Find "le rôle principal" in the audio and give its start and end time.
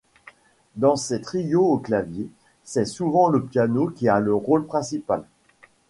4.19-5.25